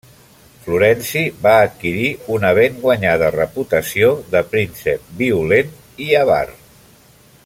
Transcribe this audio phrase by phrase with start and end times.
[0.67, 2.07] Florenci va adquirir
[2.37, 5.71] una ben guanyada reputació de príncep violent
[6.09, 6.45] i avar.